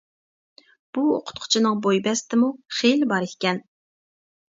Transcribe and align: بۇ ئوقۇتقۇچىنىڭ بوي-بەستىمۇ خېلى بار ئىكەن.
بۇ 0.97 1.03
ئوقۇتقۇچىنىڭ 1.17 1.79
بوي-بەستىمۇ 1.85 2.53
خېلى 2.81 3.15
بار 3.15 3.31
ئىكەن. 3.33 3.65